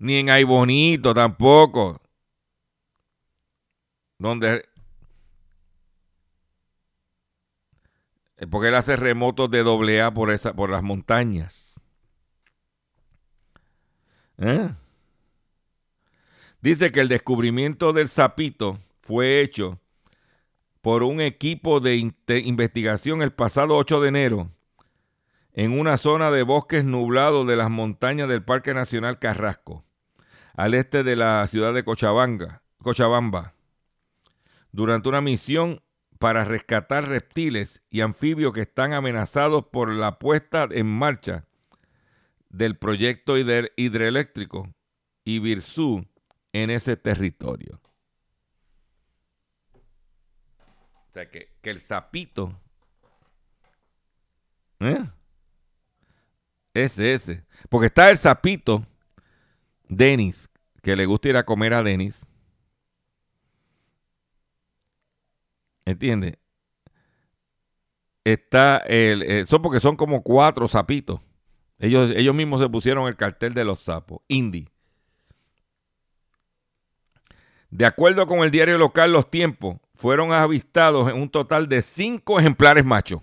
[0.00, 2.00] ni en Ay Bonito tampoco.
[4.18, 4.64] Donde.
[8.38, 11.80] Eh, porque él hace remotos de doble por, esa, por las montañas.
[14.38, 14.70] ¿Eh?
[16.62, 19.78] Dice que el descubrimiento del sapito fue hecho
[20.80, 24.50] por un equipo de investigación el pasado 8 de enero
[25.52, 29.84] en una zona de bosques nublados de las montañas del Parque Nacional Carrasco
[30.54, 33.54] al este de la ciudad de Cochabamba, Cochabamba
[34.72, 35.82] durante una misión
[36.18, 41.46] para rescatar reptiles y anfibios que están amenazados por la puesta en marcha
[42.50, 44.74] del proyecto hidroeléctrico
[45.24, 46.06] Ibirzú
[46.52, 47.80] en ese territorio.
[51.08, 52.60] O sea, que, el sapito...
[54.80, 55.04] ¿eh?
[56.72, 57.44] Ese, ese.
[57.68, 58.86] Porque está el sapito,
[59.90, 60.48] Denis,
[60.82, 62.24] que le gusta ir a comer a Denis.
[65.84, 66.38] ¿Entiendes?
[68.24, 69.22] Está el.
[69.22, 71.20] Eh, son porque son como cuatro sapitos.
[71.80, 74.20] Ellos, ellos mismos se pusieron el cartel de los sapos.
[74.28, 74.68] Indie.
[77.70, 82.38] De acuerdo con el diario local Los Tiempos, fueron avistados en un total de cinco
[82.38, 83.22] ejemplares machos.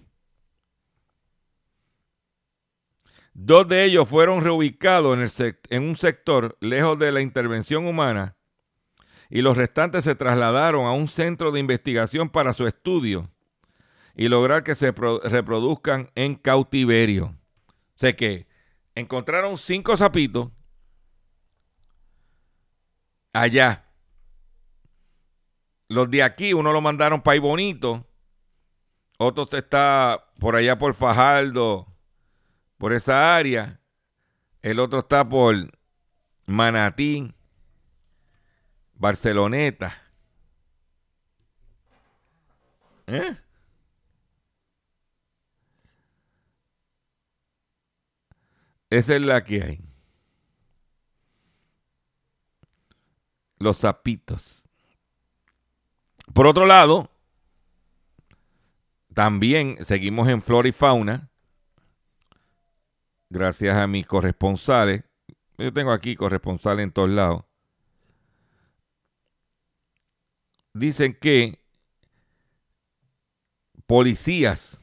[3.39, 5.15] Dos de ellos fueron reubicados
[5.69, 8.35] en, un sector lejos de la intervención humana
[9.29, 13.29] y los restantes se trasladaron a un centro de investigación para su estudio
[14.15, 17.25] y lograr que se reproduzcan en cautiverio.
[17.27, 18.47] O sea que
[18.95, 20.49] encontraron cinco sapitos
[23.33, 23.85] allá.
[25.89, 28.03] Los de aquí, uno lo mandaron para Bonito,
[29.19, 31.96] otro está por allá por Fajardo,
[32.77, 33.79] por esa área.
[34.61, 35.55] El otro está por
[36.45, 37.33] Manatí,
[38.95, 40.01] Barceloneta.
[43.07, 43.37] ¿Eh?
[48.89, 49.87] Esa es la que hay.
[53.59, 54.63] los sapitos.
[56.33, 57.09] Por otro lado,
[59.13, 61.29] también seguimos en Flora y Fauna,
[63.29, 65.03] gracias a mis corresponsales.
[65.57, 67.43] Yo tengo aquí corresponsales en todos lados.
[70.73, 71.59] Dicen que
[73.87, 74.81] policías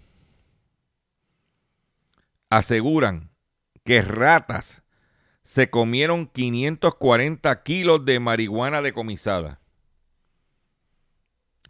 [2.51, 3.31] aseguran
[3.85, 4.83] que ratas
[5.45, 9.61] se comieron 540 kilos de marihuana decomisada.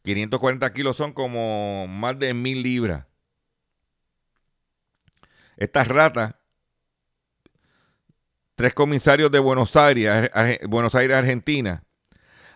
[0.02, 3.06] 540 kilos son como más de mil libras.
[5.56, 6.34] Estas ratas,
[8.54, 10.30] tres comisarios de Buenos Aires,
[10.68, 11.82] Buenos Aires, Argentina,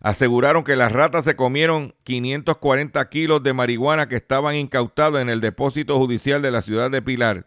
[0.01, 5.41] aseguraron que las ratas se comieron 540 kilos de marihuana que estaban incautados en el
[5.41, 7.47] depósito judicial de la ciudad de Pilar,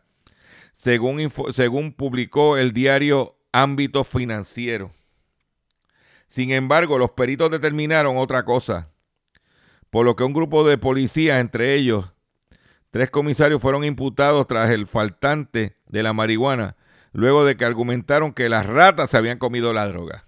[0.74, 4.92] según, según publicó el diario Ámbito Financiero.
[6.28, 8.90] Sin embargo, los peritos determinaron otra cosa,
[9.90, 12.14] por lo que un grupo de policías, entre ellos
[12.90, 16.76] tres comisarios, fueron imputados tras el faltante de la marihuana,
[17.12, 20.28] luego de que argumentaron que las ratas se habían comido la droga.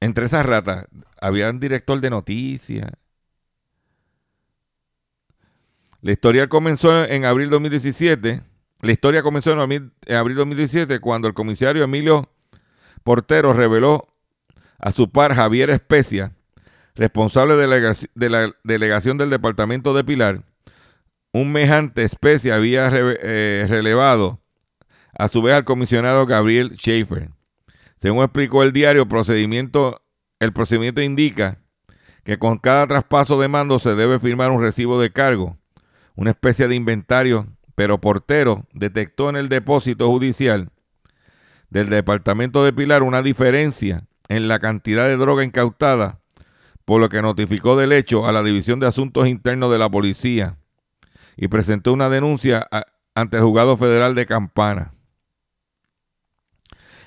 [0.00, 0.86] Entre esas ratas
[1.20, 2.90] había un director de noticias.
[6.02, 8.42] La historia comenzó en abril 2017.
[8.80, 9.60] La historia comenzó en
[10.14, 12.30] abril 2017 cuando el comisario Emilio
[13.02, 14.06] Portero reveló
[14.78, 16.36] a su par Javier Especia,
[16.94, 20.44] responsable de la delegación del departamento de Pilar,
[21.40, 24.40] un mejante Especia había eh, relevado
[25.12, 27.28] a su vez al comisionado Gabriel Schaefer.
[28.00, 29.08] Según explicó el diario, el
[30.52, 31.58] procedimiento indica
[32.24, 35.58] que con cada traspaso de mando se debe firmar un recibo de cargo,
[36.14, 40.70] una especie de inventario, pero Portero detectó en el depósito judicial
[41.68, 46.20] del departamento de Pilar una diferencia en la cantidad de droga incautada,
[46.86, 50.56] por lo que notificó del hecho a la División de Asuntos Internos de la Policía
[51.36, 52.68] y presentó una denuncia
[53.14, 54.94] ante el Juzgado Federal de Campana.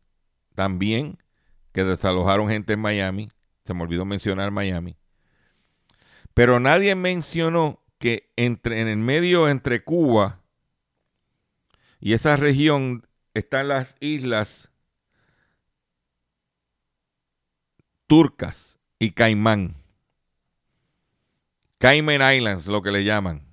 [0.56, 1.18] también,
[1.72, 3.30] que desalojaron gente en Miami,
[3.66, 4.98] se me olvidó mencionar Miami,
[6.34, 10.42] pero nadie mencionó que entre, en el medio entre Cuba
[12.00, 14.70] y esa región están las islas
[18.08, 19.76] turcas y Caimán.
[21.78, 23.46] Cayman Islands, lo que le llaman.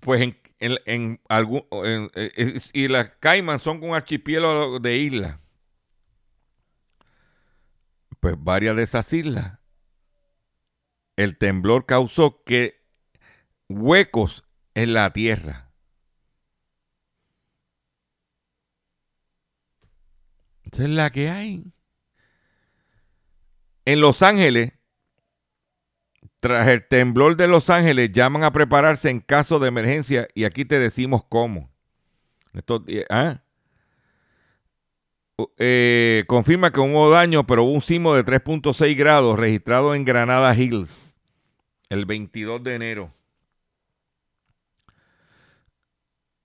[0.00, 0.22] Pues
[0.58, 1.66] en algún,
[2.14, 5.38] eh, y las Cayman son un archipiélago de islas.
[8.20, 9.58] Pues varias de esas islas,
[11.16, 12.86] el temblor causó que
[13.68, 15.71] huecos en la tierra.
[20.72, 21.72] Esa es la que hay.
[23.84, 24.72] En Los Ángeles,
[26.40, 30.64] tras el temblor de Los Ángeles, llaman a prepararse en caso de emergencia y aquí
[30.64, 31.70] te decimos cómo.
[32.54, 33.42] Esto, ¿ah?
[35.58, 40.54] eh, confirma que hubo daño, pero hubo un sismo de 3.6 grados registrado en Granada
[40.56, 41.16] Hills
[41.88, 43.14] el 22 de enero.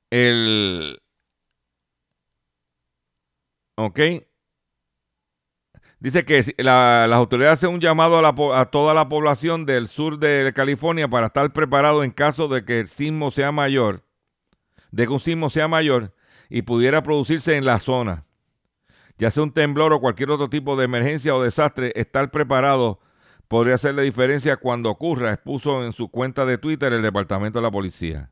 [0.09, 0.99] el...
[3.79, 3.99] Ok.
[5.99, 10.51] Dice que las autoridades hacen un llamado a, a, toda la población del sur de
[10.55, 14.03] California para estar preparado en caso de que el sismo sea mayor,
[14.91, 16.15] de que un sismo sea mayor
[16.49, 18.25] y pudiera producirse en la zona.
[19.19, 22.99] Ya sea un temblor o cualquier otro tipo de emergencia o desastre, estar preparado
[23.47, 27.63] podría hacer la diferencia cuando ocurra, expuso en su cuenta de Twitter el Departamento de
[27.63, 28.31] la Policía.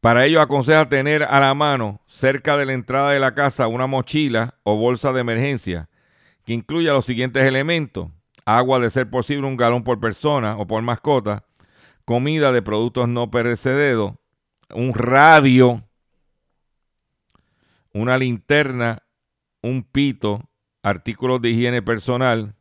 [0.00, 3.86] Para ello aconseja tener a la mano, cerca de la entrada de la casa, una
[3.86, 5.88] mochila o bolsa de emergencia
[6.46, 8.08] que incluya los siguientes elementos.
[8.46, 11.44] Agua de ser posible un galón por persona o por mascota,
[12.04, 14.14] comida de productos no perecederos,
[14.72, 15.82] un radio,
[17.92, 19.02] una linterna,
[19.60, 20.48] un pito,
[20.84, 22.54] artículos de higiene personal,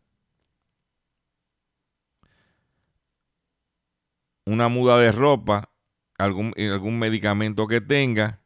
[4.46, 5.70] una muda de ropa,
[6.18, 8.40] algún, algún medicamento que tenga,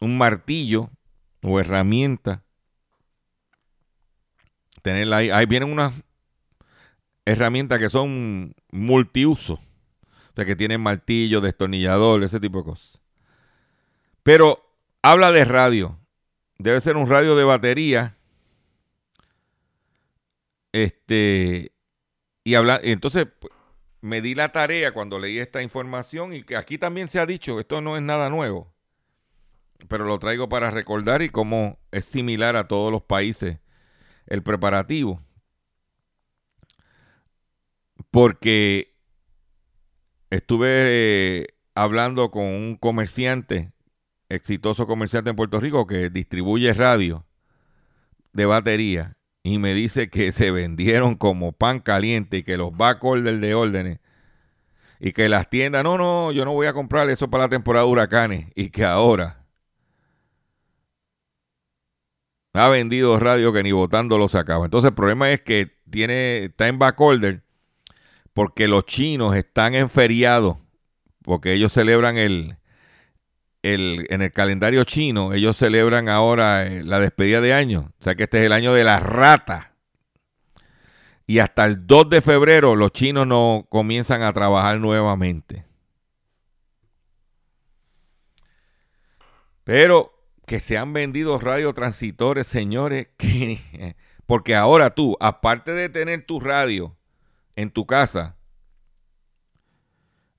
[0.00, 0.90] un martillo
[1.42, 2.42] o herramienta.
[4.82, 5.30] Tenerla ahí.
[5.30, 5.94] Ahí vienen unas
[7.24, 9.54] herramientas que son multiuso.
[9.54, 13.00] O sea, que tienen martillo, destornillador, ese tipo de cosas.
[14.22, 14.60] Pero
[15.02, 15.98] habla de radio.
[16.58, 18.16] Debe ser un radio de batería.
[20.72, 21.72] Este.
[22.44, 22.80] Y habla.
[22.82, 23.28] Entonces,
[24.02, 27.58] me di la tarea cuando leí esta información y que aquí también se ha dicho,
[27.60, 28.74] esto no es nada nuevo,
[29.88, 33.60] pero lo traigo para recordar y cómo es similar a todos los países
[34.26, 35.22] el preparativo.
[38.10, 38.94] Porque
[40.30, 43.72] estuve eh, hablando con un comerciante,
[44.28, 47.24] exitoso comerciante en Puerto Rico que distribuye radio
[48.32, 53.40] de batería y me dice que se vendieron como pan caliente y que los backorders
[53.40, 53.98] de órdenes
[55.00, 57.84] y que las tiendas, no, no, yo no voy a comprar eso para la temporada
[57.84, 59.44] de huracanes y que ahora
[62.54, 64.64] ha vendido radio que ni votando lo sacaba.
[64.64, 67.42] Entonces el problema es que tiene, está en backorder
[68.32, 70.60] porque los chinos están en feriado,
[71.22, 72.56] porque ellos celebran el,
[73.62, 77.92] en el calendario chino, ellos celebran ahora eh, la despedida de año.
[78.00, 79.74] O sea que este es el año de la rata.
[81.26, 85.64] Y hasta el 2 de febrero los chinos no comienzan a trabajar nuevamente.
[89.64, 90.12] Pero
[90.44, 93.96] que se han vendido radiotransitores, señores, que,
[94.26, 96.96] porque ahora tú, aparte de tener tu radio
[97.54, 98.36] en tu casa,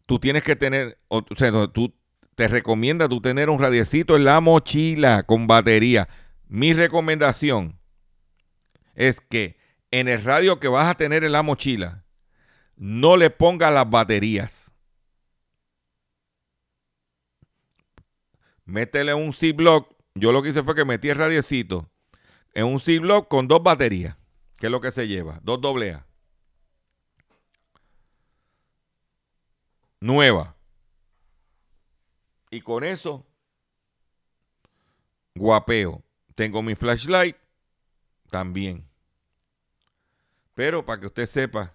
[0.06, 1.96] tú tienes que tener, o sea, tú
[2.36, 6.08] te recomienda tú tener un radiecito en la mochila con batería.
[6.48, 7.80] Mi recomendación
[8.96, 9.58] es que
[9.92, 12.04] en el radio que vas a tener en la mochila,
[12.76, 14.74] no le pongas las baterías.
[18.66, 19.94] Métele un C-Block.
[20.16, 21.90] Yo lo que hice fue que metí el radiecito
[22.54, 24.18] en un C-Block con dos baterías,
[24.58, 26.06] que es lo que se lleva, dos AA.
[30.00, 30.56] Nueva.
[32.54, 33.26] Y con eso,
[35.34, 36.04] guapeo.
[36.36, 37.36] Tengo mi flashlight
[38.30, 38.88] también.
[40.54, 41.74] Pero para que usted sepa,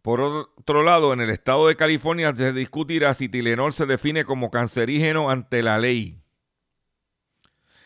[0.00, 4.50] por otro lado, en el estado de California se discutirá si Tilenol se define como
[4.50, 6.22] cancerígeno ante la ley.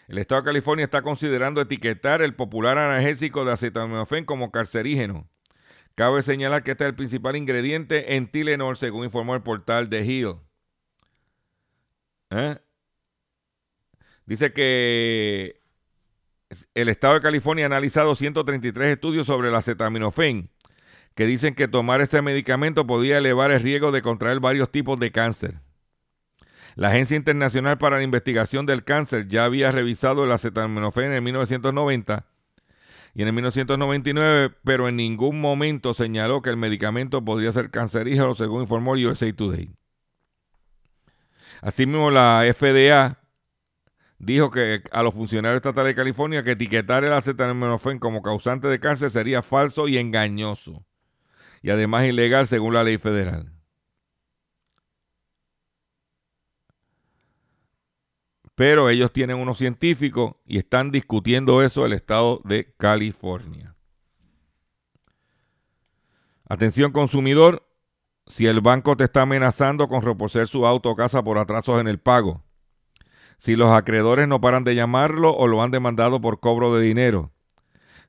[0.06, 5.28] El estado de California está considerando etiquetar el popular analgésico de acetaminofén como cancerígeno.
[5.98, 10.06] Cabe señalar que este es el principal ingrediente en Tylenol, según informó el portal de
[10.06, 10.36] Hill.
[12.30, 12.56] ¿Eh?
[14.24, 15.60] Dice que
[16.74, 20.50] el estado de California ha analizado 133 estudios sobre el acetaminofén,
[21.16, 25.10] que dicen que tomar ese medicamento podía elevar el riesgo de contraer varios tipos de
[25.10, 25.58] cáncer.
[26.76, 32.37] La Agencia Internacional para la Investigación del Cáncer ya había revisado el acetaminofén en 1990
[33.18, 38.36] y en el 1999, pero en ningún momento señaló que el medicamento podría ser cancerígeno,
[38.36, 39.72] según informó USA Today.
[41.60, 43.18] Asimismo, la FDA
[44.20, 48.78] dijo que a los funcionarios estatales de California que etiquetar el acetaminofén como causante de
[48.78, 50.86] cáncer sería falso y engañoso
[51.60, 53.50] y además ilegal según la ley federal.
[58.58, 63.76] Pero ellos tienen unos científicos y están discutiendo eso el estado de California.
[66.48, 67.66] Atención consumidor,
[68.26, 71.86] si el banco te está amenazando con reposer su auto o casa por atrasos en
[71.86, 72.42] el pago,
[73.38, 77.30] si los acreedores no paran de llamarlo o lo han demandado por cobro de dinero,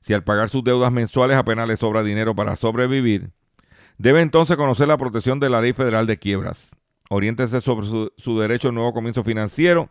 [0.02, 3.30] si al pagar sus deudas mensuales apenas le sobra dinero para sobrevivir,
[4.00, 6.70] Debe entonces conocer la protección de la Ley Federal de Quiebras.
[7.10, 9.90] Oriéntese sobre su, derecho a un nuevo comienzo financiero.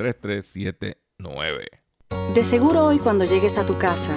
[0.00, 1.66] 3379
[2.34, 4.16] De seguro hoy cuando llegues a tu casa,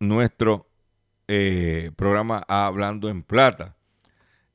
[0.00, 0.70] nuestro
[1.26, 3.76] eh, programa Hablando en Plata.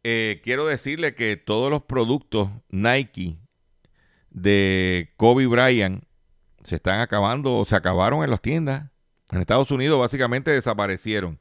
[0.04, 3.38] Eh, quiero decirle que todos los productos Nike
[4.30, 6.04] de Kobe Bryant
[6.64, 8.89] se están acabando o se acabaron en las tiendas.
[9.32, 11.39] En Estados Unidos básicamente desaparecieron.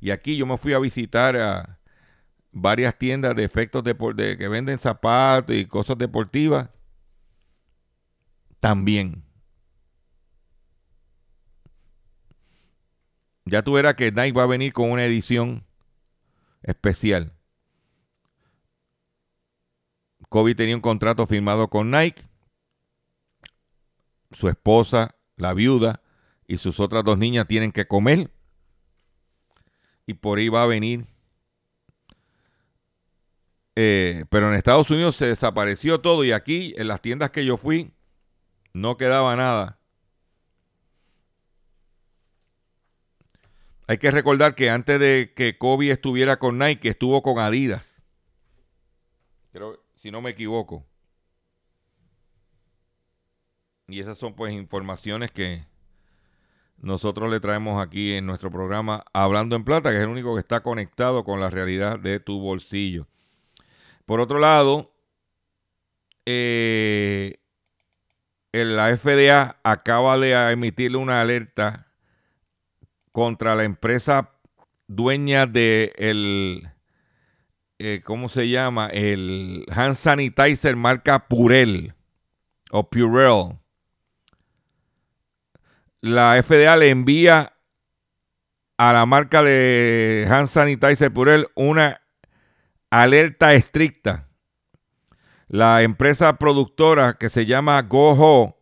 [0.00, 1.78] Y aquí yo me fui a visitar a
[2.52, 6.70] varias tiendas de efectos de, de que venden zapatos y cosas deportivas.
[8.60, 9.27] También.
[13.48, 15.64] Ya tú verás que Nike va a venir con una edición
[16.62, 17.32] especial.
[20.28, 22.22] Kobe tenía un contrato firmado con Nike.
[24.30, 26.02] Su esposa, la viuda
[26.46, 28.30] y sus otras dos niñas tienen que comer.
[30.06, 31.06] Y por ahí va a venir.
[33.76, 37.56] Eh, pero en Estados Unidos se desapareció todo y aquí en las tiendas que yo
[37.56, 37.92] fui
[38.72, 39.77] no quedaba nada.
[43.88, 48.02] Hay que recordar que antes de que Kobe estuviera con Nike, estuvo con Adidas.
[49.50, 50.84] Creo, si no me equivoco.
[53.86, 55.64] Y esas son pues informaciones que
[56.76, 60.40] nosotros le traemos aquí en nuestro programa Hablando en Plata, que es el único que
[60.40, 63.08] está conectado con la realidad de tu bolsillo.
[64.04, 64.92] Por otro lado,
[66.26, 67.40] eh,
[68.52, 71.87] la FDA acaba de emitirle una alerta
[73.12, 74.32] contra la empresa
[74.86, 76.70] dueña de el,
[77.78, 78.88] eh, ¿cómo se llama?
[78.88, 81.94] El hand sanitizer marca Purell
[82.70, 83.58] o Purell.
[86.00, 87.54] La FDA le envía
[88.76, 92.00] a la marca de hand sanitizer Purell una
[92.90, 94.28] alerta estricta.
[95.48, 98.57] La empresa productora que se llama Goho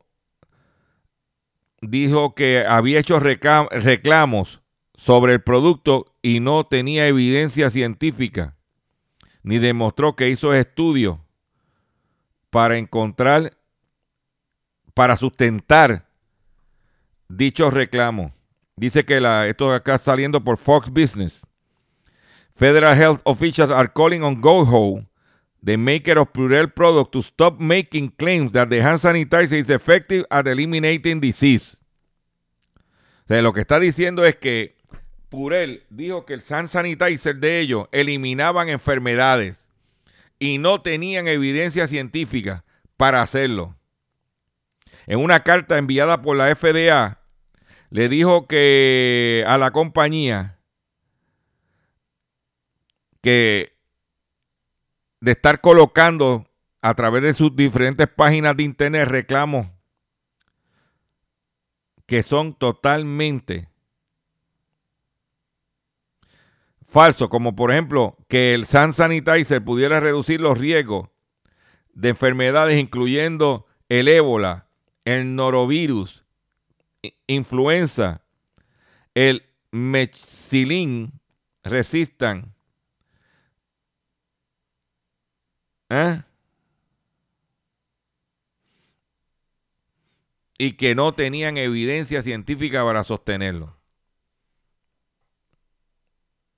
[1.81, 4.61] dijo que había hecho reclamos
[4.95, 8.57] sobre el producto y no tenía evidencia científica,
[9.43, 11.19] ni demostró que hizo estudios
[12.51, 13.57] para encontrar,
[14.95, 16.09] para sustentar
[17.29, 18.33] dichos reclamos.
[18.77, 21.47] Dice que la, esto acá saliendo por Fox Business.
[22.55, 25.05] Federal health officials are calling on GoHo
[25.63, 30.25] the maker of Purell product to stop making claims that the hand sanitizer is effective
[30.31, 31.77] at eliminating disease.
[33.25, 34.77] O sea, lo que está diciendo es que
[35.29, 39.69] Purell dijo que el hand sanitizer de ellos eliminaban enfermedades
[40.39, 42.65] y no tenían evidencia científica
[42.97, 43.77] para hacerlo.
[45.07, 47.21] En una carta enviada por la FDA,
[47.91, 50.59] le dijo que a la compañía
[53.23, 53.76] que
[55.21, 56.47] de estar colocando
[56.83, 59.67] a través de sus diferentes páginas de internet reclamos
[62.07, 63.69] que son totalmente
[66.87, 71.09] falsos, como por ejemplo que el Sun Sanitizer pudiera reducir los riesgos
[71.93, 74.69] de enfermedades incluyendo el ébola,
[75.05, 76.25] el norovirus,
[77.27, 78.23] influenza,
[79.15, 81.21] el methicillin
[81.63, 82.55] resistan,
[85.89, 86.23] ¿Eh?
[90.59, 93.77] Y que no tenían evidencia científica para sostenerlo.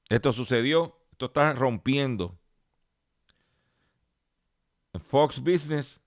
[0.08, 2.38] Esto sucedió, esto está rompiendo.
[5.00, 6.00] Fox Business,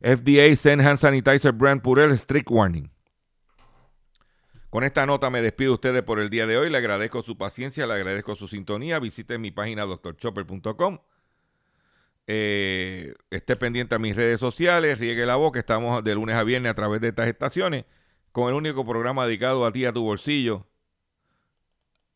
[0.00, 2.90] FDA send hand sanitizer brand Purell strict warning.
[4.70, 6.68] Con esta nota me despido de ustedes por el día de hoy.
[6.68, 8.98] Le agradezco su paciencia, le agradezco su sintonía.
[8.98, 10.98] Visiten mi página doctorchopper.com.
[12.26, 16.42] Eh, esté pendiente a mis redes sociales, riegue la voz, que estamos de lunes a
[16.42, 17.84] viernes a través de estas estaciones,
[18.32, 20.66] con el único programa dedicado a ti, a tu bolsillo,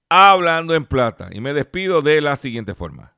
[0.08, 1.28] hablando en plata.
[1.32, 3.17] Y me despido de la siguiente forma.